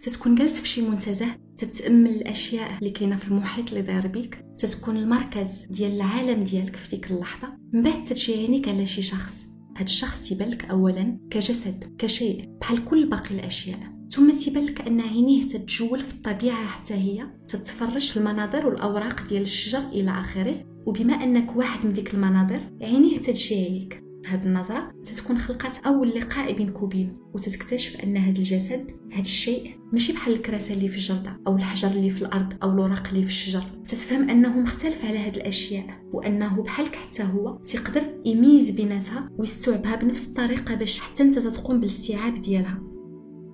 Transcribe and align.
تتكون 0.00 0.34
جالس 0.34 0.60
في 0.60 0.68
شي 0.68 0.82
منتزه 0.82 1.26
تتأمل 1.56 2.10
الأشياء 2.10 2.78
اللي 2.78 2.90
كاينة 2.90 3.16
في 3.16 3.28
المحيط 3.28 3.68
اللي 3.68 3.82
داير 3.82 4.06
بيك 4.06 4.44
تتكون 4.58 4.96
المركز 4.96 5.66
ديال 5.70 5.92
العالم 5.92 6.44
ديالك 6.44 6.76
في 6.76 6.96
ديك 6.96 7.10
اللحظة. 7.10 7.48
من 7.72 7.82
بعد 7.82 8.04
تتشي 8.04 8.34
عينيك 8.34 8.68
على 8.68 8.86
شي 8.86 9.02
شخص. 9.02 9.44
هاد 9.76 9.84
الشخص 9.84 10.28
تيبان 10.28 10.58
اولا 10.70 11.18
كجسد 11.30 11.96
كشيء 11.98 12.44
بحال 12.60 12.84
كل 12.84 13.08
باقي 13.08 13.34
الأشياء. 13.34 13.78
ثم 14.10 14.30
تيبان 14.30 14.68
أن 14.86 15.00
عينيه 15.00 15.42
تتجول 15.42 15.98
في 15.98 16.14
الطبيعة 16.14 16.66
حتى 16.66 16.94
هي 16.94 17.26
تتفرج 17.48 18.10
في 18.10 18.16
المناظر 18.16 18.66
والأوراق 18.66 19.28
ديال 19.28 19.42
الشجر 19.42 19.88
إلى 19.92 20.10
آخره. 20.10 20.64
وبما 20.86 21.12
أنك 21.12 21.56
واحد 21.56 21.86
من 21.86 21.92
ديك 21.92 22.14
المناظر 22.14 22.60
عينيه 22.82 23.18
تجي 23.18 23.54
عليك 23.54 24.09
هاد 24.26 24.46
النظرة 24.46 24.92
تتكون 25.04 25.38
خلقات 25.38 25.78
أول 25.78 26.08
لقاء 26.08 26.52
بينك 26.52 26.82
وبينه 26.82 27.12
وتتكتشف 27.34 28.00
أن 28.00 28.16
هاد 28.16 28.36
الجسد 28.36 28.90
هاد 29.12 29.24
الشيء 29.24 29.76
ماشي 29.92 30.12
بحال 30.12 30.34
الكراسة 30.34 30.74
اللي 30.74 30.88
في 30.88 30.96
الجردة 30.96 31.40
أو 31.46 31.56
الحجر 31.56 31.88
اللي 31.88 32.10
في 32.10 32.22
الأرض 32.22 32.54
أو 32.62 32.70
الوراق 32.70 33.08
اللي 33.08 33.22
في 33.22 33.28
الشجر. 33.28 33.62
تتفهم 33.86 34.30
أنه 34.30 34.58
مختلف 34.58 35.04
على 35.04 35.18
هاد 35.18 35.36
الأشياء 35.36 35.84
وأنه 36.12 36.62
بحالك 36.62 36.94
حتى 36.94 37.22
هو 37.22 37.56
تقدر 37.56 38.02
يميز 38.24 38.70
بيناتها 38.70 39.28
ويستوعبها 39.38 39.96
بنفس 39.96 40.28
الطريقة 40.28 40.74
باش 40.74 41.00
حتى 41.00 41.22
أنت 41.22 41.38
تقوم 41.38 41.80
بالإستيعاب 41.80 42.34
ديالها. 42.34 42.89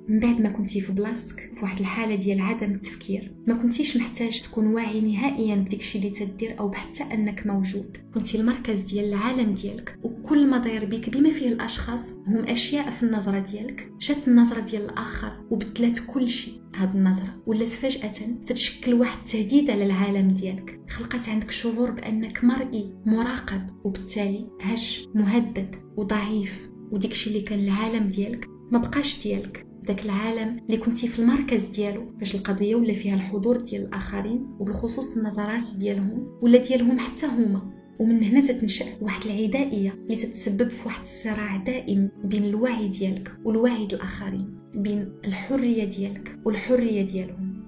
من 0.08 0.20
بعد 0.20 0.40
ما 0.40 0.48
كنتي 0.48 0.80
في 0.80 0.92
بلاصتك 0.92 1.50
في 1.54 1.62
واحد 1.62 1.80
الحالة 1.80 2.14
ديال 2.14 2.40
عدم 2.40 2.72
التفكير. 2.72 3.34
ما 3.46 3.54
كنتيش 3.54 3.96
محتاج 3.96 4.40
تكون 4.40 4.66
واعي 4.66 5.00
نهائيا 5.00 5.54
بديك 5.56 5.80
الشيء 5.80 6.02
اللي 6.02 6.12
تدير 6.12 6.58
أو 6.58 6.68
بحتى 6.68 7.04
أنك 7.04 7.46
موجود. 7.46 7.96
كنتي 8.14 8.40
المركز 8.40 8.80
ديال 8.80 9.04
العالم 9.04 9.54
ديالك 9.54 9.98
وكل 10.02 10.46
ما 10.46 10.58
داير 10.58 10.84
بك 10.84 11.10
بما 11.10 11.30
فيه 11.30 11.48
الأشخاص 11.48 12.12
هم 12.26 12.44
أشياء 12.44 12.90
في 12.90 13.02
النظرة 13.02 13.38
ديالك. 13.38 13.92
جات 14.00 14.28
النظرة 14.28 14.60
ديال 14.60 14.82
الآخر 14.84 15.32
وبدلات 15.50 15.98
كل 16.06 16.28
شيء. 16.28 16.54
هاد 16.76 16.94
النظرة 16.96 17.42
ولات 17.46 17.68
فجأة 17.68 18.12
تتشكل 18.44 18.94
واحد 18.94 19.18
التهديد 19.18 19.70
على 19.70 19.86
العالم 19.86 20.30
ديالك. 20.30 20.80
خلقت 20.88 21.28
عندك 21.28 21.50
شعور 21.50 21.90
بأنك 21.90 22.44
مرئي 22.44 22.94
مراقب 23.06 23.66
وبالتالي 23.84 24.46
هش 24.60 25.08
مهدد 25.14 25.76
وضعيف. 25.96 26.68
وديكشي 26.92 27.30
اللي 27.30 27.40
كان 27.40 27.58
العالم 27.58 28.08
ديالك 28.08 28.48
ما 28.72 28.78
بقاش 28.78 29.22
ديالك. 29.22 29.65
داك 29.86 30.04
العالم 30.04 30.60
اللي 30.66 30.76
كنتي 30.76 31.08
في 31.08 31.18
المركز 31.18 31.66
ديالو 31.66 32.04
فاش 32.18 32.34
القضية 32.34 32.74
ولا 32.74 32.94
فيها 32.94 33.14
الحضور 33.14 33.56
ديال 33.56 33.82
الآخرين 33.82 34.46
وبالخصوص 34.58 35.16
النظرات 35.16 35.62
ديالهم 35.78 36.38
ولا 36.42 36.58
ديالهم 36.58 36.98
حتى 36.98 37.26
هما. 37.26 37.76
ومن 38.00 38.22
هنا 38.24 38.40
تتنشأ 38.40 38.84
واحد 39.00 39.30
العدائية 39.30 39.90
اللي 39.90 40.16
تتسبب 40.16 40.68
في 40.68 40.86
واحد 40.86 41.02
الصراع 41.02 41.56
دائم 41.56 42.08
بين 42.24 42.44
الوعي 42.44 42.88
ديالك 42.88 43.32
والوعي 43.44 43.86
ديال 43.86 44.00
الآخرين 44.00 44.58
بين 44.74 45.12
الحرية 45.24 45.84
ديالك 45.84 46.38
والحرية 46.44 47.02
ديالهم. 47.02 47.66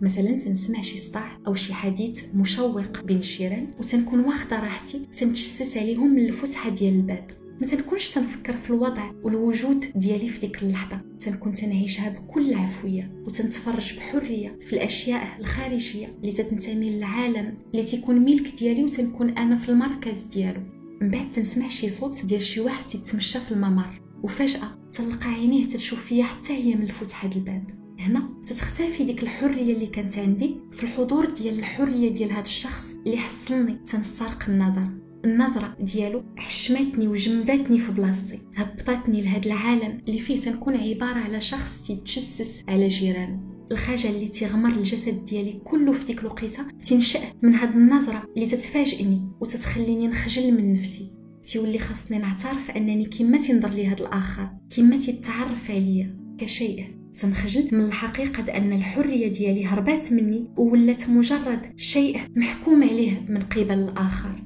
مثلا 0.00 0.32
تنسمع 0.32 0.80
شي 0.80 0.98
صداع 0.98 1.38
أو 1.46 1.54
شي 1.54 1.74
حديث 1.74 2.34
مشوق 2.34 3.02
بين 3.04 3.16
الجيران 3.16 3.66
وتنكون 3.78 4.20
واخدة 4.20 4.60
راحتي 4.60 5.06
تنتجسس 5.16 5.76
عليهم 5.76 6.14
من 6.14 6.26
الفسحة 6.26 6.70
ديال 6.70 6.94
الباب. 6.94 7.45
ما 7.60 7.66
تنكونش 7.66 8.10
تنفكر 8.10 8.56
في 8.56 8.70
الوضع 8.70 9.10
والوجود 9.22 9.84
ديالي 9.94 10.28
في 10.28 10.40
ديك 10.40 10.62
اللحظة. 10.62 11.00
تنكون 11.20 11.52
تنعيشها 11.52 12.08
بكل 12.08 12.54
عفوية 12.54 13.12
وتنتفرج 13.26 13.96
بحرية 13.96 14.58
في 14.66 14.72
الأشياء 14.72 15.40
الخارجية 15.40 16.06
اللي 16.20 16.32
تتنتمي 16.32 16.90
للعالم 16.90 17.58
اللي 17.74 17.84
تيكون 17.84 18.16
ملك 18.18 18.54
ديالي 18.58 18.84
وتنكون 18.84 19.30
أنا 19.30 19.56
في 19.56 19.68
المركز 19.68 20.22
ديالو. 20.22 20.60
من 21.00 21.08
بعد 21.08 21.30
تنسمع 21.30 21.68
شي 21.68 21.88
صوت 21.88 22.24
ديال 22.26 22.42
شي 22.42 22.60
واحد 22.60 22.86
تيتمشى 22.86 23.40
في 23.40 23.52
الممر 23.52 24.00
وفجأة 24.22 24.88
تلقى 24.92 25.28
عينيه 25.30 25.64
تتشوف 25.64 26.04
فيا 26.04 26.24
حتى 26.24 26.52
هي 26.52 26.74
من 26.74 26.82
الفتحه 26.82 27.30
الباب. 27.34 27.64
هنا 27.98 28.28
تتختفي 28.46 29.04
ديك 29.04 29.22
الحرية 29.22 29.74
اللي 29.74 29.86
كانت 29.86 30.18
عندي 30.18 30.56
في 30.72 30.82
الحضور 30.82 31.30
ديال 31.30 31.58
الحرية 31.58 32.08
ديال 32.08 32.30
هذا 32.32 32.40
الشخص 32.40 32.94
اللي 33.06 33.16
حصلني 33.16 33.74
تنسترق 33.74 34.44
النظر. 34.48 34.88
النظرة 35.26 35.76
ديالو 35.80 36.24
حشمتني 36.36 37.08
وجمدتني 37.08 37.78
في 37.78 37.92
بلاصتي 37.92 38.38
هبطتني 38.56 39.22
لهاد 39.22 39.46
العالم 39.46 39.98
اللي 40.08 40.18
فيه 40.18 40.40
تنكون 40.40 40.76
عبارة 40.76 41.18
على 41.18 41.40
شخص 41.40 41.86
تيتجسس 41.86 42.64
على 42.68 42.88
جيرانه. 42.88 43.40
الخجل 43.72 44.10
اللي 44.10 44.28
تيغمر 44.28 44.68
الجسد 44.68 45.24
ديالي 45.24 45.52
كله 45.64 45.92
في 45.92 46.06
ديك 46.06 46.20
الوقيتة 46.20 46.62
تنشأ 46.88 47.20
من 47.42 47.54
هاد 47.54 47.76
النظرة 47.76 48.24
اللي 48.36 48.46
تتفاجئني 48.46 49.28
وتتخليني 49.40 50.08
نخجل 50.08 50.52
من 50.52 50.74
نفسي. 50.74 51.10
تيولي 51.44 51.78
خاصني 51.78 52.18
نعترف 52.18 52.70
أنني 52.70 53.04
كما 53.04 53.38
تنظر 53.38 53.68
لي 53.68 53.86
هاد 53.86 54.00
الآخر 54.00 54.48
كما 54.76 54.96
تيتعرف 54.96 55.70
عليا. 55.70 56.16
كشيء 56.38 56.84
تنخجل 57.16 57.68
من 57.72 57.84
الحقيقة 57.84 58.56
أن 58.56 58.72
الحرية 58.72 59.28
ديالي 59.28 59.66
هربات 59.66 60.12
مني 60.12 60.50
وولات 60.56 61.10
مجرد 61.10 61.72
شيء 61.76 62.20
محكوم 62.36 62.82
عليه 62.82 63.26
من 63.28 63.40
قبل 63.42 63.78
الآخر. 63.78 64.45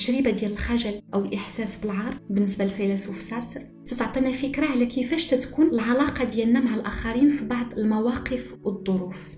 التجربة 0.00 0.30
ديال 0.30 0.52
الخجل 0.52 1.00
أو 1.14 1.24
الإحساس 1.24 1.76
بالعار 1.76 2.20
بالنسبة 2.30 2.64
للفيلسوف 2.64 3.22
سارتر 3.22 3.60
تتعطينا 3.86 4.32
فكرة 4.32 4.66
على 4.66 4.86
كيفاش 4.86 5.30
تتكون 5.30 5.66
العلاقة 5.66 6.24
ديالنا 6.24 6.60
مع 6.60 6.74
الآخرين 6.74 7.28
في 7.28 7.44
بعض 7.44 7.78
المواقف 7.78 8.54
والظروف. 8.62 9.28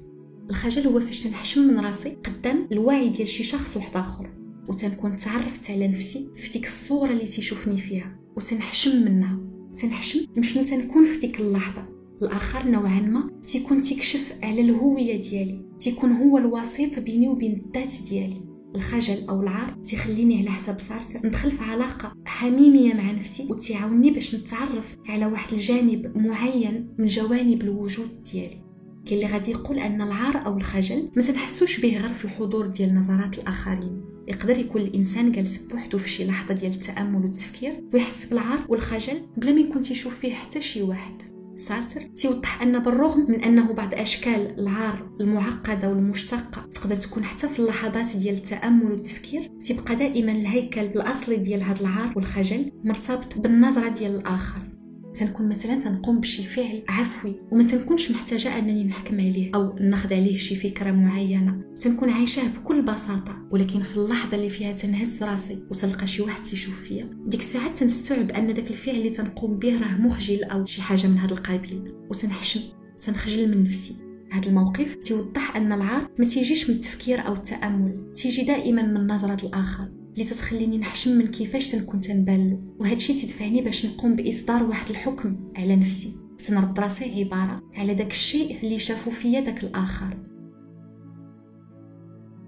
الخجل 0.51 0.87
هو 0.87 1.01
فاش 1.01 1.23
تنحشم 1.23 1.61
من 1.61 1.79
راسي 1.79 2.09
قدام 2.09 2.69
الوعي 2.73 3.09
ديال 3.09 3.29
شي 3.29 3.45
شخص 3.45 3.77
واحد 3.77 3.97
آخر 3.97 4.31
وتنكون 4.69 5.17
تعرفت 5.17 5.71
على 5.71 5.89
نفسي 5.89 6.31
في 6.37 6.53
ديك 6.53 6.67
الصورة 6.67 7.11
اللي 7.11 7.27
تيشوفني 7.27 7.77
فيها 7.77 8.19
وتنحشم 8.37 9.05
منها. 9.05 9.39
تنحشم 9.83 10.27
مشنو 10.37 10.65
تنكون 10.65 11.05
في 11.05 11.21
ديك 11.21 11.41
اللحظة. 11.41 11.89
الآخر 12.23 12.69
نوعا 12.69 13.01
ما 13.01 13.31
تيكون 13.45 13.81
تيكشف 13.81 14.33
على 14.43 14.61
الهوية 14.61 15.23
ديالي 15.23 15.65
تيكون 15.79 16.13
هو 16.13 16.39
الوسيط 16.39 16.99
بيني 16.99 17.29
وبين 17.29 17.65
الذات 17.67 17.93
ديالي. 18.09 18.52
الخجل 18.77 19.29
أو 19.29 19.43
العار 19.43 19.77
تيخليني 19.85 20.39
على 20.39 20.51
حساب 20.51 20.81
سارت 20.81 21.27
ندخل 21.27 21.51
في 21.51 21.65
علاقة 21.65 22.13
حميمية 22.25 22.95
مع 22.95 23.11
نفسي 23.11 23.47
وتعاوني 23.51 24.11
باش 24.11 24.35
نتعرف 24.35 24.97
على 25.09 25.27
واحد 25.27 25.53
الجانب 25.53 26.17
معين 26.17 26.95
من 26.99 27.07
جوانب 27.07 27.63
الوجود 27.63 28.23
ديالي. 28.33 28.63
كاين 29.07 29.21
اللي 29.21 29.33
غادي 29.33 29.51
يقول 29.51 29.79
أن 29.79 30.03
العار 30.03 30.47
أو 30.47 30.57
الخجل 30.57 31.11
ما 31.17 31.23
تنحسوش 31.23 31.81
به 31.81 31.99
غير 31.99 32.13
في 32.13 32.25
الحضور 32.25 32.67
ديال 32.67 32.95
نظرات 32.95 33.39
الآخرين. 33.39 34.05
يقدر 34.29 34.59
يكون 34.59 34.83
الإنسان 34.83 35.33
جالس 35.33 35.57
بوحدو 35.57 35.99
في 35.99 36.09
شي 36.09 36.25
لحظة 36.25 36.55
ديال 36.55 36.73
التأمل 36.73 37.23
والتفكير 37.23 37.85
ويحس 37.95 38.25
بالعار 38.27 38.59
والخجل 38.69 39.21
بلا 39.37 39.53
ما 39.53 39.61
يكون 39.61 39.81
تيشوف 39.81 40.19
فيه 40.19 40.35
حتى 40.35 40.63
شي 40.63 40.83
واحد. 40.83 41.32
سارتر 41.57 42.01
تيوضح 42.01 42.63
أن 42.63 42.79
بالرغم 42.79 43.27
من 43.29 43.43
أنه 43.45 43.73
بعض 43.73 43.95
أشكال 43.95 44.59
العار 44.59 45.11
المعقدة 45.21 45.89
والمشتقة 45.89 46.63
تقدر 46.73 46.97
تكون 46.97 47.25
حتى 47.25 47.49
في 47.49 47.59
اللحظات 47.59 48.17
ديال 48.17 48.35
التأمل 48.35 48.91
والتفكير 48.91 49.51
تبقى 49.69 49.97
دائما 49.97 50.33
الهيكل 50.33 50.81
الأصلي 50.81 51.37
ديال 51.37 51.63
هذا 51.63 51.81
العار 51.81 52.13
والخجل 52.17 52.73
مرتبط 52.85 53.39
بالنظرة 53.39 53.89
ديال 53.89 54.17
الآخر. 54.17 54.72
تنكون 55.15 55.49
مثلا 55.49 55.79
تنقوم 55.79 56.21
بشي 56.21 56.43
فعل 56.43 56.83
عفوي 56.89 57.41
وما 57.51 57.65
تنكونش 57.65 58.11
محتاجة 58.11 58.59
أنني 58.59 58.85
نحكم 58.85 59.15
عليه 59.15 59.51
أو 59.55 59.77
ناخذ 59.81 60.15
عليه 60.15 60.37
شي 60.37 60.57
فكرة 60.57 60.91
معينة. 60.91 61.61
تنكون 61.81 62.11
عايشاه 62.11 62.49
بكل 62.49 62.83
بساطة 62.83 63.37
ولكن 63.51 63.83
في 63.83 63.97
اللحظة 63.97 64.37
اللي 64.37 64.51
فيها 64.51 64.73
تنهز 64.73 65.23
راسي 65.23 65.65
وتلقى 65.71 66.07
شي 66.07 66.23
واحد 66.23 66.43
تيشوف 66.43 66.83
فيا. 66.83 67.11
ديك 67.27 67.41
الساعات 67.41 67.79
تنستوعب 67.79 68.31
أن 68.31 68.55
داك 68.55 68.71
الفعل 68.71 68.95
اللي 68.95 69.11
تنقوم 69.11 69.59
به 69.59 69.81
راه 69.81 70.01
مخجل 70.01 70.45
أو 70.45 70.67
شي 70.67 70.83
حاجة 70.83 71.07
من 71.07 71.19
هذا 71.19 71.33
القبيل 71.33 71.95
وتنحشم 72.11 72.61
تنخجل 73.01 73.49
من 73.49 73.65
نفسي. 73.65 73.97
هذا 74.31 74.49
الموقف 74.49 74.95
تيوضح 74.95 75.57
أن 75.57 75.73
العار 75.73 76.09
ما 76.19 76.25
تيجيش 76.25 76.71
من 76.71 76.77
التفكير 76.77 77.27
أو 77.27 77.33
التأمل 77.33 78.13
تيجي 78.13 78.43
دائما 78.43 78.83
من 78.83 79.07
نظرة 79.07 79.47
الآخر. 79.47 79.89
اللي 80.13 80.25
تتخليني 80.25 80.79
نحشم 80.79 81.19
من 81.19 81.27
كيفاش 81.27 81.71
تنكون 81.71 82.01
تنبالو 82.01 82.77
وهذا 82.79 82.95
الشيء 82.95 83.23
تدفعني 83.23 83.63
باش 83.63 83.87
نقوم 83.87 84.17
بإصدار 84.17 84.63
واحد 84.63 84.91
الحكم 84.91 85.53
على 85.57 85.77
نفسي. 85.77 86.17
تنرد 86.47 86.81
راسي 86.81 87.25
عبارة 87.25 87.61
على 87.75 87.95
داك 87.95 88.11
الشيء 88.11 88.59
اللي 88.63 88.79
شافو 88.79 89.11
فيا 89.11 89.41
داك 89.41 89.65
الآخر. 89.65 90.17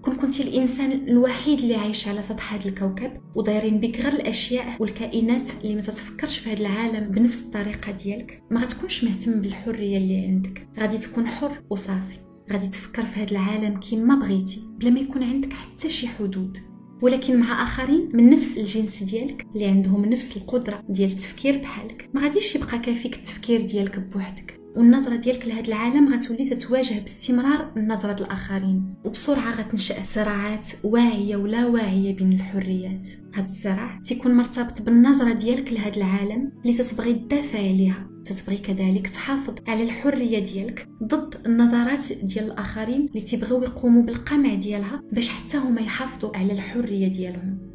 كون 0.03 0.17
كنتي 0.17 0.43
الإنسان 0.43 0.93
الوحيد 0.93 1.59
اللي 1.59 1.75
عايش 1.75 2.09
على 2.09 2.23
سطح 2.23 2.55
هذا 2.55 2.69
الكوكب 2.69 3.11
ودايرين 3.35 3.81
بك 3.81 4.01
غير 4.01 4.13
الأشياء 4.13 4.77
والكائنات 4.83 5.51
اللي 5.63 5.75
ما 5.75 5.81
تتفكرش 5.81 6.39
في 6.39 6.53
هذا 6.53 6.61
العالم 6.61 7.09
بنفس 7.09 7.45
الطريقة 7.45 7.93
ديالك 7.93 8.43
ما 8.51 8.61
غتكونش 8.61 9.05
مهتم 9.05 9.41
بالحرية 9.41 9.99
اللي 9.99 10.19
عندك. 10.19 10.69
غادي 10.79 10.99
تكون 10.99 11.27
حر 11.27 11.63
وصافي. 11.71 12.19
غادي 12.53 12.69
تفكر 12.69 13.05
في 13.05 13.21
هذا 13.21 13.31
العالم 13.31 13.81
كما 13.81 14.15
بغيتي 14.15 14.63
بلا 14.81 14.91
ما 14.91 15.01
يكون 15.01 15.23
عندك 15.23 15.53
حتى 15.53 15.89
شي 15.89 16.09
حدود. 16.09 16.74
ولكن 17.03 17.41
مع 17.41 17.63
آخرين 17.63 18.09
من 18.13 18.31
نفس 18.31 18.59
الجنس 18.59 19.03
ديالك 19.03 19.47
اللي 19.55 19.67
عندهم 19.67 20.05
نفس 20.05 20.37
القدرة 20.37 20.83
ديال 20.89 21.11
التفكير 21.11 21.59
بحالك 21.59 22.09
ما 22.15 22.21
غاديش 22.23 22.57
يبقى 22.57 22.79
كافيك 22.79 23.15
التفكير 23.17 23.61
ديالك 23.61 23.99
بوحدك. 23.99 24.64
والنظرة 24.77 25.17
ديالك 25.17 25.47
لهذا 25.47 25.69
العالم 25.69 26.15
غتولي 26.15 26.51
تتواجه 26.51 27.01
باستمرار 27.01 27.73
نظرة 27.77 28.25
الآخرين. 28.25 28.95
وبسرعة 29.05 29.61
غتنشأ 29.61 30.05
صراعات 30.05 30.67
واعية 30.85 31.37
ولا 31.37 31.67
واعية 31.67 32.17
بين 32.17 32.33
الحريات. 32.33 33.07
هذا 33.35 33.45
الصراع 33.45 34.01
تيكون 34.05 34.35
مرتبط 34.35 34.83
بالنظرة 34.83 35.33
ديالك 35.33 35.73
لهذا 35.73 35.97
العالم 35.97 36.53
اللي 36.63 36.77
تتبغي 36.77 37.15
تدافع 37.15 37.59
عليها. 37.59 38.11
تتبغي 38.25 38.59
كذلك 38.59 39.09
تحافظ 39.09 39.55
على 39.69 39.83
الحرية 39.83 40.39
ديالك 40.39 40.89
ضد 41.03 41.35
النظرات 41.47 42.13
ديال 42.23 42.45
الآخرين 42.45 43.07
اللي 43.07 43.21
تيبغيو 43.21 43.63
يقوموا 43.63 44.03
بالقمع 44.03 44.55
ديالها 44.55 45.03
باش 45.13 45.31
حتى 45.31 45.57
هما 45.57 45.81
يحافظوا 45.81 46.37
على 46.37 46.53
الحرية 46.53 47.09
ديالهم. 47.09 47.74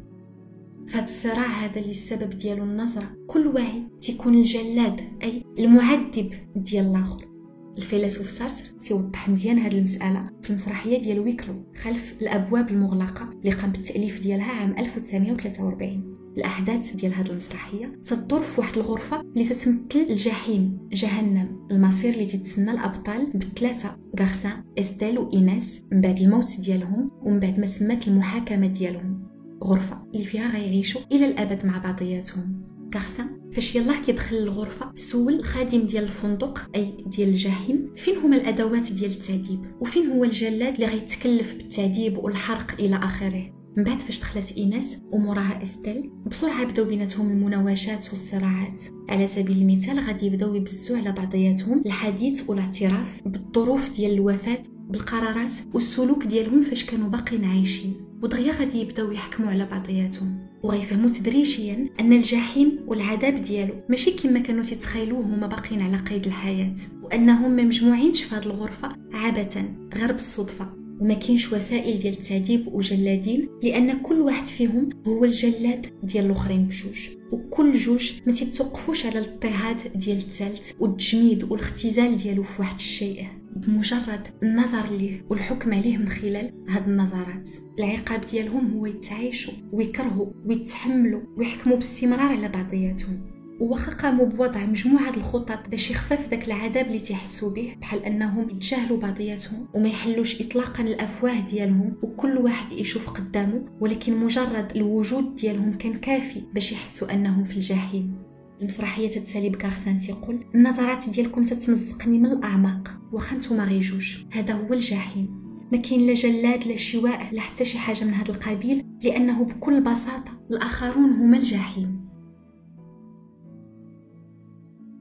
فهاد 0.90 1.04
الصراع 1.04 1.46
هذا 1.46 1.80
اللي 1.80 1.90
السبب 1.90 2.30
ديالو 2.30 2.64
النظرة. 2.64 3.10
كل 3.26 3.46
واحد 3.46 3.88
تيكون 4.00 4.34
الجلاد 4.34 5.00
أي 5.22 5.42
المعذب 5.58 6.32
ديال 6.56 6.86
الآخر. 6.86 7.30
الفيلسوف 7.78 8.30
سارتر 8.30 8.64
تيوضح 8.64 9.28
مزيان 9.28 9.58
هاد 9.58 9.74
المسألة 9.74 10.30
في 10.42 10.50
المسرحية 10.50 11.02
ديالو 11.02 11.20
هوي 11.20 11.37
كلو 11.37 11.54
خلف 11.76 12.14
الأبواب 12.22 12.68
المغلقة 12.68 13.30
اللي 13.32 13.50
قام 13.50 13.72
بالتأليف 13.72 14.22
ديالها 14.22 14.52
عام 14.52 14.74
1943 14.78 16.14
الأحداث 16.36 16.96
ديال 16.96 17.14
هاد 17.14 17.28
المسرحية 17.28 18.00
تدور 18.04 18.40
في 18.40 18.60
واحد 18.60 18.76
الغرفة 18.76 19.20
اللي 19.20 19.44
تتمثل 19.44 20.06
الجحيم 20.10 20.78
جهنم. 20.92 21.66
المصير 21.70 22.14
اللي 22.14 22.26
تتسنى 22.26 22.70
الأبطال 22.70 23.32
بثلاثة 23.34 23.96
غارسان 24.20 24.64
إستيل 24.78 25.18
وإيناس 25.18 25.84
من 25.92 26.00
بعد 26.00 26.18
الموت 26.18 26.60
ديالهم 26.60 27.10
ومن 27.22 27.40
بعد 27.40 27.60
ما 27.60 27.66
تمت 27.66 28.08
المحاكمة 28.08 28.66
ديالهم. 28.66 29.19
غرفة 29.64 30.02
اللي 30.14 30.24
فيها 30.24 30.50
غيعيشوا 30.50 31.00
إلى 31.12 31.26
الأبد 31.26 31.66
مع 31.66 31.78
بعضياتهم. 31.78 32.70
كارسان 32.92 33.40
فاش 33.52 33.76
يلاه 33.76 34.02
كيدخل 34.02 34.36
الغرفة 34.36 34.92
سول 34.96 35.34
الخادم 35.34 35.80
ديال 35.80 36.04
الفندق 36.04 36.70
أي 36.76 36.96
ديال 37.06 37.28
الجحيم 37.28 37.84
فين 37.96 38.16
هما 38.16 38.36
الأدوات 38.36 38.92
ديال 38.92 39.10
التعذيب؟ 39.10 39.60
وفين 39.80 40.06
هو 40.06 40.24
الجلاد 40.24 40.74
اللي 40.74 40.86
غيتكلف 40.86 41.54
بالتعذيب 41.54 42.18
والحرق 42.18 42.80
إلى 42.80 42.96
آخره؟ 42.96 43.60
من 43.76 43.84
بعد 43.84 44.00
فاش 44.00 44.18
دخلت 44.20 44.52
إيناس 44.56 44.98
وموراها 45.12 45.62
أستيل 45.62 46.10
بسرعة 46.26 46.64
بداو 46.64 46.84
بيناتهم 46.84 47.30
المناوشات 47.30 48.08
والصراعات. 48.10 48.82
على 49.08 49.26
سبيل 49.26 49.58
المثال 49.58 49.98
غادي 50.06 50.26
يبداو 50.26 50.54
يبزوا 50.54 50.96
على 50.96 51.12
بعضياتهم 51.12 51.82
الحديث 51.86 52.50
والاعتراف 52.50 53.20
بالظروف 53.26 53.96
ديال 53.96 54.12
الوفاة 54.12 54.62
بالقرارات 54.88 55.52
والسلوك 55.74 56.24
ديالهم 56.24 56.62
فاش 56.62 56.84
كانوا 56.84 57.08
باقيين 57.08 57.44
عايشين. 57.44 58.09
ودغيا 58.22 58.52
غادي 58.52 58.80
يبداو 58.80 59.12
يحكموا 59.12 59.50
على 59.50 59.66
بعضياتهم. 59.66 60.50
وغيفهموا 60.62 61.10
تدريجيا 61.10 61.88
أن 62.00 62.12
الجحيم 62.12 62.78
والعذاب 62.86 63.34
ديالو 63.34 63.74
ماشي 63.88 64.10
كما 64.10 64.38
كانوا 64.40 64.62
تيتخيلوه 64.62 65.20
هما 65.20 65.46
باقيين 65.46 65.82
على 65.82 65.96
قيد 65.96 66.26
الحياة 66.26 66.74
وأنهم 67.02 67.56
مجموعينش 67.56 68.22
في 68.22 68.34
هذه 68.34 68.46
الغرفة 68.46 68.88
عبثا 69.12 69.74
غير 69.94 70.12
بالصدفه 70.12 70.80
وما 71.00 71.14
كاينش 71.14 71.52
وسائل 71.52 71.98
ديال 71.98 72.14
التعذيب 72.14 72.68
وجلادين 72.68 73.48
لأن 73.62 73.98
كل 73.98 74.20
واحد 74.20 74.46
فيهم 74.46 74.88
هو 75.06 75.24
الجلاد 75.24 75.86
ديال 76.02 76.26
الآخرين 76.26 76.64
بجوج. 76.64 77.08
وكل 77.32 77.72
جوج 77.72 78.12
ما 78.26 78.32
تيتوقفوش 78.32 79.06
على 79.06 79.18
الاضطهاد 79.18 79.76
ديال 79.94 80.16
الثالث 80.16 80.72
والتجميد 80.80 81.44
والإختزال 81.44 82.16
ديالو 82.16 82.42
في 82.42 82.62
واحد 82.62 82.74
الشيء. 82.74 83.26
بمجرد 83.56 84.28
النظر 84.42 84.90
ليه 84.90 85.24
والحكم 85.28 85.74
عليه 85.74 85.96
من 85.96 86.08
خلال 86.08 86.52
هاد 86.68 86.88
النظرات. 86.88 87.50
العقاب 87.78 88.20
ديالهم 88.20 88.72
هو 88.72 88.86
يتعايشوا 88.86 89.54
ويكرهوا 89.72 90.26
ويتحملوا 90.46 91.20
ويحكموا 91.36 91.76
باستمرار 91.76 92.32
على 92.36 92.48
بعضياتهم. 92.48 93.40
وواخا 93.60 93.92
قاموا 93.92 94.26
بوضع 94.26 94.66
مجموعة 94.66 95.16
الخطط 95.16 95.68
باش 95.68 95.90
يخفف 95.90 96.28
داك 96.28 96.46
العذاب 96.46 96.86
اللي 96.86 96.98
تيحسوا 96.98 97.50
به 97.50 97.74
بحال 97.80 98.04
أنهم 98.04 98.50
يتجاهلوا 98.50 98.98
بعضياتهم 98.98 99.68
وما 99.74 99.88
يحلوش 99.88 100.40
اطلاقا 100.40 100.82
الأفواه 100.82 101.40
ديالهم 101.40 101.96
وكل 102.02 102.38
واحد 102.38 102.72
يشوف 102.72 103.10
قدامه 103.10 103.64
ولكن 103.80 104.16
مجرد 104.16 104.72
الوجود 104.76 105.36
ديالهم 105.36 105.72
كان 105.72 105.94
كافي 105.94 106.42
باش 106.54 106.72
يحسوا 106.72 107.14
أنهم 107.14 107.44
في 107.44 107.56
الجحيم. 107.56 108.29
المسرحية 108.60 109.08
تتسالي 109.08 109.48
بكارسان 109.48 109.98
تيقول 109.98 110.44
النظرات 110.54 111.10
ديالكم 111.10 111.44
تتمزقني 111.44 112.18
من 112.18 112.26
الأعماق. 112.26 113.00
واخا 113.12 113.36
نتوما 113.36 113.64
غير 113.64 113.80
جوج. 113.80 114.16
هذا 114.32 114.54
هو 114.54 114.72
الجحيم. 114.72 115.40
ما 115.72 115.78
كاين 115.78 116.06
لا 116.06 116.14
جلاد 116.14 116.66
لا 116.66 116.76
شواء 116.76 117.34
لا 117.34 117.40
حتى 117.40 117.64
شي 117.64 117.78
حاجة 117.78 118.04
من 118.04 118.14
هذا 118.14 118.30
القبيل 118.30 118.84
لأنه 119.02 119.44
بكل 119.44 119.82
بساطة 119.82 120.42
الآخرون 120.50 121.10
هما 121.10 121.36
الجحيم. 121.36 122.08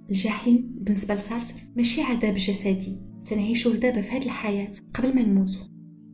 الجحيم 0.09 0.75
بالنسبة 0.81 1.13
لسارتر 1.13 1.61
ماشي 1.75 2.01
عذاب 2.01 2.33
جسدي. 2.33 3.01
تنعيشوه 3.23 3.75
دابا 3.75 4.01
في 4.01 4.15
هاد 4.15 4.23
الحياة 4.23 4.71
قبل 4.93 5.15
ما 5.15 5.21
نموتو. 5.21 5.59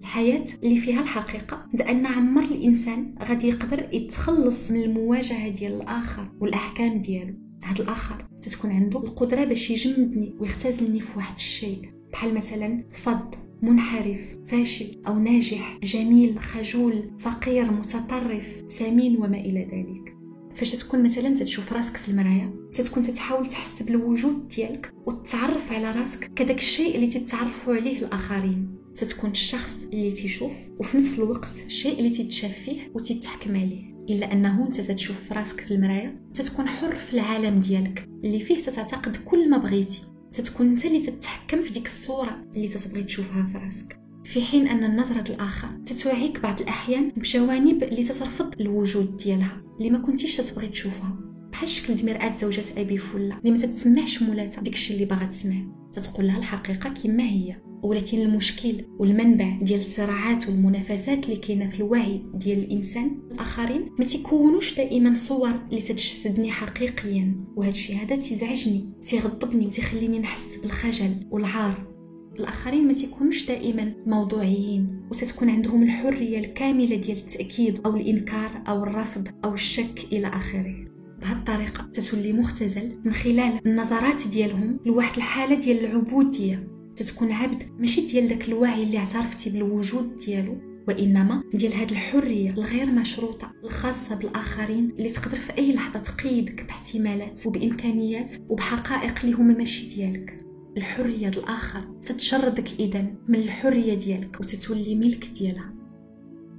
الحياة 0.06 0.46
اللي 0.64 0.78
فيها 0.78 1.02
الحقيقة 1.02 1.66
لأن 1.74 2.06
عمر 2.06 2.44
الإنسان 2.44 3.16
غادي 3.24 3.48
يقدر 3.48 3.90
يتخلص 3.94 4.72
من 4.72 4.84
المواجهة 4.84 5.50
ديال 5.50 5.74
الآخر 5.74 6.32
والأحكام 6.40 6.98
ديالو. 6.98 7.34
هاد 7.64 7.82
الآخر 7.82 8.26
تتكون 8.42 8.72
عنده 8.72 9.00
القدرة 9.00 9.44
باش 9.46 9.70
يجمدني 9.70 10.36
ويختزلني 10.40 11.00
في 11.00 11.18
واحد 11.18 11.36
الشيء. 11.36 11.82
بحال 12.14 12.34
مثلا 12.34 12.84
فض 12.92 13.36
منحرف 13.62 14.36
فاشل 14.48 15.02
أو 15.08 15.20
ناجح 15.20 15.80
جميل 15.84 16.40
خجول 16.40 17.12
فقير 17.20 17.72
متطرف 17.72 18.62
سمين 18.66 19.18
وما 19.18 19.38
إلى 19.38 19.66
ذلك. 19.66 20.16
فاش 20.56 20.72
تكون 20.72 21.04
مثلا 21.04 21.34
تشوف 21.34 21.74
راسك 21.74 21.98
في 21.98 22.10
المراية 22.10 22.54
تتكون 22.74 23.04
تتحاول 23.04 23.46
تحس 23.46 23.84
بالوجود 23.84 24.48
ديالك 24.48 24.94
وتتعرف 25.06 25.72
على 25.72 25.92
راسك 25.92 26.34
كداك 26.34 26.58
الشيء 26.58 26.96
اللي 26.96 27.08
تتعرفوا 27.08 27.76
عليه 27.76 28.00
الآخرين. 28.00 28.85
تتكون 28.96 29.32
الشخص 29.32 29.84
اللي 29.84 30.12
تيشوف 30.12 30.54
وفي 30.80 30.98
نفس 30.98 31.20
الوقت 31.20 31.64
الشيء 31.68 32.00
اللي 32.00 32.10
تتشاف 32.10 32.52
فيه 32.66 32.92
وتتحكم 32.94 33.56
عليه. 33.56 33.96
إلا 34.10 34.34
أنه 34.34 34.68
أنت 34.68 34.82
تتشوف 34.82 35.24
في 35.24 35.34
راسك 35.34 35.62
في 35.62 35.74
المرايه 35.74 36.22
تتكون 36.34 36.68
حر 36.68 36.96
في 36.96 37.14
العالم 37.14 37.60
ديالك. 37.60 38.10
اللي 38.24 38.40
فيه 38.40 38.58
تتعتقد 38.58 39.16
كل 39.16 39.50
ما 39.50 39.58
بغيتي. 39.58 40.02
تتكون 40.32 40.70
أنت 40.70 40.86
اللي 40.86 41.02
تتحكم 41.02 41.62
في 41.62 41.74
ديك 41.74 41.86
الصورة 41.86 42.48
اللي 42.56 42.68
تتبغي 42.68 43.04
تشوفها 43.04 43.44
في 43.44 43.58
راسك. 43.58 44.00
في 44.26 44.42
حين 44.42 44.68
أن 44.68 44.84
النظرة 44.84 45.34
الآخر 45.34 45.68
تتوعيك 45.86 46.40
بعض 46.40 46.62
الأحيان 46.62 47.10
بجوانب 47.10 47.84
اللي 47.84 48.04
تترفض 48.04 48.62
الوجود 48.62 49.18
ديالها 49.18 49.62
اللي 49.78 49.90
ما 49.90 49.98
كنتيش 49.98 50.38
تبغي 50.38 50.68
تشوفها. 50.68 51.20
بحال 51.52 51.70
شكل 51.70 52.06
مرآة 52.06 52.36
زوجة 52.36 52.64
أبي 52.78 52.98
فلة 52.98 53.38
اللي 53.38 53.52
ما 53.52 53.58
تتسمعش 53.58 54.24
مولاتها 54.24 54.62
داكشي 54.62 54.94
اللي 54.94 55.06
باغا 55.06 55.26
تسمع. 55.26 55.56
تتقول 55.94 56.28
لها 56.28 56.38
الحقيقة 56.38 56.90
كما 56.90 57.24
هي. 57.24 57.62
ولكن 57.86 58.22
المشكل 58.22 58.86
والمنبع 59.00 59.60
ديال 59.62 59.80
الصراعات 59.80 60.50
والمنافسات 60.50 61.26
اللي 61.26 61.36
كاينة 61.36 61.70
في 61.70 61.80
الوعي 61.80 62.22
ديال 62.34 62.60
الإنسان 62.60 63.20
الاخرين 63.32 63.90
ما 64.00 64.06
تيكونوش 64.06 64.78
دائما 64.78 65.14
صور 65.14 65.52
اللي 65.70 65.82
تجسدني 65.82 66.52
حقيقيا. 66.52 67.46
وهذا 67.56 67.72
الشيء 67.72 67.96
هذا 67.96 68.16
تيزعجني 68.16 68.90
تيغضبني 69.04 69.66
وتيخليني 69.66 70.20
نحس 70.20 70.56
بالخجل 70.56 71.16
والعار 71.32 71.96
الآخرين 72.40 72.88
ما 72.88 72.94
تيكونوش 72.94 73.46
دائما 73.46 73.94
موضوعيين 74.06 75.08
وتتكون 75.12 75.50
عندهم 75.50 75.84
الحرية 75.84 76.40
الكاملة 76.40 76.96
ديال 76.96 77.18
التأكيد 77.18 77.82
أو 77.86 77.96
الإنكار 77.96 78.64
أو 78.68 78.84
الرفض 78.84 79.28
أو 79.46 79.54
الشك 79.54 80.08
إلى 80.12 80.28
آخره. 80.28 80.76
بهذه 81.22 81.38
الطريقة 81.38 81.90
تتولي 81.94 82.34
مختزل 82.34 83.00
من 83.06 83.14
خلال 83.14 83.60
النظرات 83.66 84.28
ديالهم 84.28 84.80
لواحد 84.86 85.16
الحالة 85.18 85.60
ديال 85.60 85.86
العبودية. 85.86 86.75
تتكون 86.96 87.32
عبد 87.32 87.64
ماشي 87.80 88.08
ديال 88.08 88.28
داك 88.28 88.48
الوعي 88.48 88.84
اللي 88.84 88.98
اعترفتي 88.98 89.50
بالوجود 89.50 90.16
ديالو 90.16 90.58
وإنما 90.88 91.44
ديال 91.54 91.74
هاد 91.74 91.92
الحرية 91.92 92.52
الغير 92.52 92.92
مشروطة 92.92 93.52
الخاصة 93.64 94.16
بالآخرين 94.16 94.90
اللي 94.98 95.10
تقدر 95.10 95.38
في 95.38 95.58
أي 95.58 95.74
لحظة 95.74 96.00
تقيدك 96.00 96.66
باحتمالات 96.66 97.46
وبإمكانيات 97.46 98.34
وبحقائق 98.50 99.20
اللي 99.24 99.36
هما 99.36 99.54
ماشي 99.58 99.96
ديالك. 99.96 100.46
الحرية 100.78 101.28
الآخر 101.28 101.82
تتشردك 102.04 102.68
إذا 102.80 103.06
من 103.28 103.40
الحرية 103.40 103.94
ديالك 103.94 104.40
وتتولي 104.40 104.96
ملك 104.96 105.26
ديالها. 105.26 105.74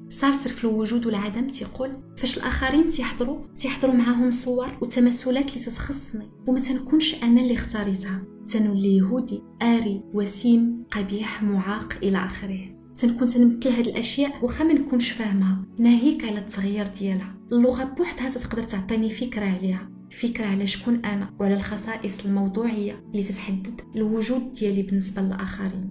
سارتر 0.08 0.50
في 0.50 0.64
الوجود 0.64 1.06
والعدم 1.06 1.50
تيقول 1.50 1.90
فاش 2.16 2.38
الآخرين 2.38 2.88
تيحضروا 2.88 3.38
تيحضروا 3.56 3.94
معاهم 3.94 4.30
صور 4.30 4.78
وتمثلات 4.80 5.48
اللي 5.48 5.64
تتخصني 5.64 6.30
وما 6.46 6.60
تنكونش 6.60 7.14
أنا 7.22 7.40
اللي 7.40 7.54
اختاريتها. 7.54 8.35
تنولي 8.46 8.96
يهودي 8.96 9.42
آري 9.62 10.02
وسيم 10.14 10.84
قبيح 10.90 11.42
معاق 11.42 11.98
إلى 12.02 12.18
آخره. 12.18 12.76
تنكون 12.96 13.28
تنمثل 13.28 13.68
هاد 13.68 13.86
الأشياء 13.86 14.44
واخا 14.44 14.64
ما 14.64 14.72
نكونش 14.72 15.10
فاهمها 15.10 15.64
ناهيك 15.78 16.24
على 16.24 16.38
التغيير 16.38 16.86
ديالها. 16.86 17.34
اللغة 17.52 17.84
بوحدها 17.84 18.30
تقدر 18.30 18.62
تعطيني 18.62 19.10
فكرة 19.10 19.44
عليها. 19.44 19.90
فكرة 20.10 20.46
على 20.46 20.66
شكون 20.66 21.04
أنا 21.04 21.34
وعلى 21.40 21.54
الخصائص 21.54 22.24
الموضوعية 22.24 23.04
اللي 23.10 23.22
تتحدد 23.22 23.80
الوجود 23.96 24.52
ديالي 24.52 24.82
بالنسبة 24.82 25.22
للآخرين. 25.22 25.88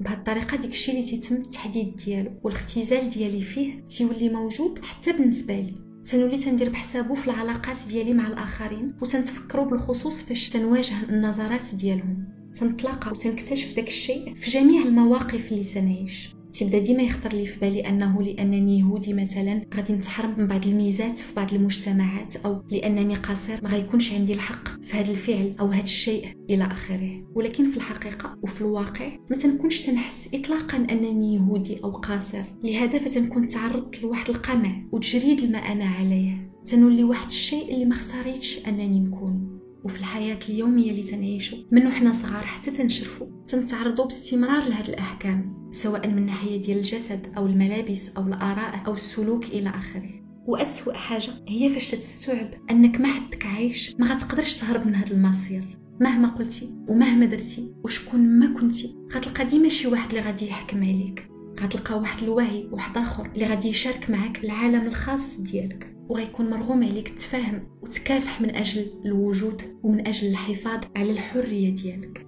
بهاد 0.00 0.18
الطريقة 0.18 0.56
ديك 0.56 0.70
الشيء 0.70 0.94
اللي 0.94 1.06
تيتم 1.06 1.34
التحديد 1.34 1.96
ديالو 1.96 2.30
والاختزال 2.44 3.10
ديالي 3.10 3.40
فيه 3.40 3.80
تيولي 3.80 4.28
موجود 4.28 4.78
حتى 4.84 5.12
بالنسبة 5.12 5.60
لي. 5.60 5.85
تنولي 6.06 6.38
تندير 6.38 6.70
بحسابو 6.70 7.14
في 7.14 7.30
العلاقات 7.30 7.76
ديالي 7.88 8.12
مع 8.12 8.26
الآخرين 8.26 8.94
وتنتفكروا 9.00 9.64
بالخصوص 9.64 10.22
فاش 10.22 10.48
تنواجه 10.48 10.94
النظرات 11.08 11.74
ديالهم. 11.74 12.24
تنتلاقى 12.54 13.10
وتنكتشف 13.10 13.76
داك 13.76 13.88
الشيء 13.88 14.34
في 14.34 14.50
جميع 14.50 14.82
المواقف 14.82 15.52
اللي 15.52 15.64
تنعيش 15.64 16.35
تبدا 16.60 16.78
ديما 16.78 17.02
يخطر 17.02 17.32
لي 17.32 17.46
في 17.46 17.60
بالي 17.60 17.80
أنه 17.80 18.22
لأنني 18.22 18.78
يهودي 18.78 19.12
مثلا 19.12 19.62
غادي 19.74 19.92
نتحرم 19.92 20.34
من 20.38 20.46
بعض 20.46 20.66
الميزات 20.66 21.18
في 21.18 21.34
بعض 21.34 21.54
المجتمعات 21.54 22.36
أو 22.36 22.62
لأنني 22.70 23.14
قصير 23.14 23.58
ما 23.62 23.68
غيكونش 23.68 24.12
عندي 24.12 24.32
الحق 24.32 24.82
في 24.82 24.96
هذا 24.96 25.10
الفعل 25.10 25.54
أو 25.60 25.66
هذا 25.66 25.82
الشيء 25.82 26.26
إلى 26.50 26.64
آخره. 26.64 27.24
ولكن 27.34 27.70
في 27.70 27.76
الحقيقة 27.76 28.36
وفي 28.42 28.60
الواقع 28.60 29.08
ما 29.30 29.36
تنكونش 29.36 29.86
تنحس 29.86 30.28
اطلاقا 30.34 30.76
أنني 30.76 31.34
يهودي 31.34 31.84
أو 31.84 31.90
قاصر. 31.90 32.42
لهذا 32.64 32.98
فتنكون 32.98 33.48
تعرضت 33.48 34.02
لواحد 34.02 34.30
القمع 34.30 34.82
وتجريد 34.92 35.40
المأنة 35.40 35.84
عليه 35.84 36.50
تنولي 36.66 37.04
واحد 37.04 37.28
الشيء 37.28 37.74
اللي 37.74 37.84
ما 37.84 37.94
اختاريتش 37.94 38.66
أنني 38.68 39.00
نكون. 39.00 39.45
وفي 39.86 39.98
الحياة 39.98 40.38
اليومية 40.48 40.90
اللي 40.90 41.02
تنعيشو 41.02 41.56
منو 41.72 41.90
حنا 41.90 42.12
صغار 42.12 42.42
حتى 42.42 42.70
تنشرفو. 42.70 43.26
تنتعرضوا 43.48 44.04
باستمرار 44.04 44.68
لهاد 44.68 44.88
الأحكام 44.88 45.70
سواء 45.72 46.08
من 46.08 46.26
ناحية 46.26 46.62
ديال 46.62 46.78
الجسد 46.78 47.26
أو 47.36 47.46
الملابس 47.46 48.16
أو 48.16 48.26
الآراء 48.26 48.82
أو 48.86 48.94
السلوك 48.94 49.44
إلى 49.44 49.68
آخره 49.68 50.10
وأسوأ 50.46 50.92
حاجة 50.92 51.30
هي 51.48 51.68
فاش 51.68 51.90
تستوعب 51.90 52.50
أنك 52.70 53.00
ما 53.00 53.08
حدك 53.08 53.46
عايش 53.46 53.94
ما 53.98 54.14
غتقدرش 54.14 54.60
تهرب 54.60 54.86
من 54.86 54.94
هذا 54.94 55.14
المصير. 55.14 55.78
مهما 56.00 56.28
قلتي 56.28 56.68
ومهما 56.88 57.26
درتي 57.26 57.74
وشكون 57.84 58.38
ما 58.38 58.60
كنتي 58.60 58.96
غتلقى 59.14 59.44
ديما 59.44 59.68
شي 59.68 59.88
واحد 59.88 60.08
اللي 60.08 60.20
غادي 60.20 60.46
يحكم 60.46 60.78
عليك. 60.78 61.28
غتلقى 61.60 61.98
واحد 61.98 62.22
الوعي 62.22 62.68
واحد 62.72 62.98
آخر 62.98 63.30
اللي 63.34 63.46
غادي 63.46 63.68
يشارك 63.68 64.10
معك 64.10 64.44
العالم 64.44 64.86
الخاص 64.86 65.40
ديالك. 65.40 65.96
وغيكون 66.08 66.50
مرغوم 66.50 66.84
عليك 66.84 67.08
تفهم 67.08 67.68
وتكافح 67.82 68.40
من 68.40 68.56
أجل 68.56 68.86
الوجود 69.04 69.62
ومن 69.82 70.06
أجل 70.06 70.28
الحفاظ 70.28 70.80
على 70.96 71.10
الحرية 71.10 71.74
ديالك. 71.74 72.26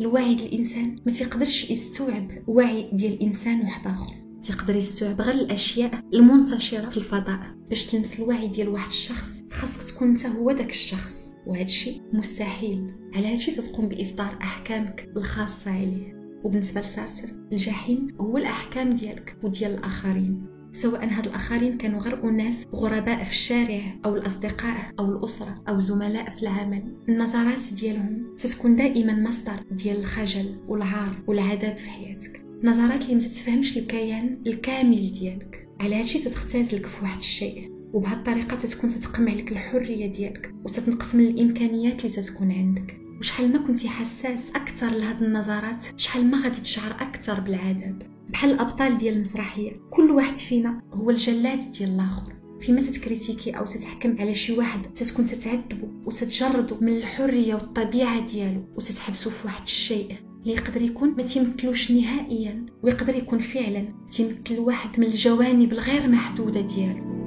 الوعي 0.00 0.34
ديال 0.34 0.52
الإنسان 0.52 0.96
ما 1.06 1.12
تيقدرش 1.12 1.70
يستوعب 1.70 2.30
وعي 2.46 2.90
ديال 2.92 3.22
انسان 3.22 3.60
واحد 3.60 3.86
آخر. 3.86 4.14
تيقدر 4.42 4.76
يستوعب 4.76 5.20
غير 5.20 5.34
الأشياء 5.34 6.04
المنتشرة 6.14 6.88
في 6.88 6.96
الفضاء 6.96 7.40
باش 7.68 7.86
تلمس 7.86 8.18
الوعي 8.18 8.48
ديال 8.48 8.68
واحد 8.68 8.88
الشخص. 8.88 9.42
خاصك 9.52 9.82
تكون 9.82 10.08
أنت 10.08 10.26
هو 10.26 10.52
داك 10.52 10.70
الشخص. 10.70 11.30
وهذا 11.46 11.64
الشيء 11.64 12.02
مستحيل. 12.12 12.94
على 13.14 13.26
هذا 13.26 13.34
الشيء 13.34 13.54
تتقوم 13.54 13.88
بإصدار 13.88 14.38
أحكامك 14.42 15.08
الخاصة 15.16 15.70
عليه. 15.70 16.19
وبالنسبة 16.44 16.80
لسارتر 16.80 17.28
الجحيم 17.52 18.08
هو 18.20 18.38
الأحكام 18.38 18.94
ديالك 18.94 19.36
وديال 19.42 19.74
الآخرين. 19.74 20.46
سواء 20.72 21.08
هاد 21.08 21.26
الآخرين 21.26 21.76
كانوا 21.76 22.00
غير 22.00 22.28
أناس 22.28 22.66
غرباء 22.74 23.24
في 23.24 23.32
الشارع 23.32 23.98
أو 24.04 24.16
الأصدقاء 24.16 24.92
أو 24.98 25.04
الأسرة 25.04 25.62
أو 25.68 25.78
زملاء 25.78 26.30
في 26.30 26.42
العمل. 26.42 26.96
النظرات 27.08 27.74
ديالهم 27.80 28.34
ستكون 28.36 28.76
دائما 28.76 29.28
مصدر 29.28 29.64
ديال 29.70 29.96
الخجل 29.96 30.56
والعار 30.68 31.22
والعذاب 31.26 31.76
في 31.76 31.90
حياتك. 31.90 32.44
نظرات 32.64 33.02
اللي 33.02 33.14
ما 33.14 33.20
تتفهمش 33.20 33.78
الكيان 33.78 34.42
الكامل 34.46 35.12
ديالك. 35.12 35.68
على 35.80 35.94
هادشي 35.94 36.18
تتختازلك 36.18 36.86
في 36.86 37.02
واحد 37.02 37.18
الشيء. 37.18 37.70
وبهذه 37.92 38.18
الطريقة 38.18 38.56
تتكون 38.56 38.90
تتقمع 38.90 39.32
لك 39.32 39.52
الحرية 39.52 40.06
ديالك 40.06 40.54
وتتنقص 40.64 41.14
من 41.14 41.24
الإمكانيات 41.24 42.04
اللي 42.04 42.16
تتكون 42.16 42.52
عندك. 42.52 43.00
وشحال 43.20 43.52
ما 43.52 43.58
كنتي 43.58 43.88
حساس 43.88 44.50
أكثر 44.50 44.90
لهاد 44.90 45.22
النظرات 45.22 45.86
شحال 45.96 46.30
ما 46.30 46.42
غادي 46.42 46.60
تشعر 46.60 46.90
أكثر 46.90 47.40
بالعذاب. 47.40 48.02
بحال 48.30 48.50
الأبطال 48.50 48.98
ديال 48.98 49.14
المسرحية 49.14 49.72
كل 49.90 50.10
واحد 50.10 50.36
فينا 50.36 50.82
هو 50.92 51.10
الجلاد 51.10 51.72
ديال 51.72 51.90
الآخر. 51.90 52.32
فيما 52.60 52.80
تتكريتيكي 52.80 53.50
أو 53.50 53.64
تتحكم 53.64 54.16
على 54.20 54.34
شي 54.34 54.58
واحد 54.58 54.82
تتكون 54.82 55.24
تتعذبو 55.24 55.88
وتتجردو 56.06 56.76
من 56.80 56.96
الحرية 56.96 57.54
والطبيعة 57.54 58.26
ديالو 58.26 58.64
وتتحبسو 58.76 59.30
في 59.30 59.46
واحد 59.46 59.62
الشيء 59.62 60.16
اللي 60.42 60.52
يقدر 60.52 60.82
يكون 60.82 61.14
ما 61.16 61.22
تيمثلوش 61.22 61.90
نهائيا 61.90 62.66
ويقدر 62.82 63.14
يكون 63.14 63.38
فعلا 63.38 63.84
تيمثل 64.10 64.58
واحد 64.58 65.00
من 65.00 65.06
الجوانب 65.06 65.72
الغير 65.72 66.08
محدودة 66.08 66.60
ديالو. 66.60 67.19